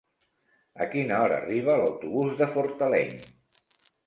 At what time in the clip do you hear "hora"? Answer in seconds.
1.25-1.37